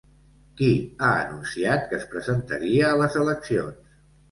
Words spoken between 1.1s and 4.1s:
anunciat que es presentaria a les eleccions?